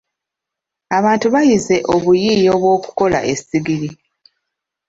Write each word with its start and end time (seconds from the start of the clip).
Abantu 0.97 1.27
bayize 1.33 1.75
obuyiiya 1.93 2.51
obw'okukola 2.55 3.19
essigiri. 3.33 3.89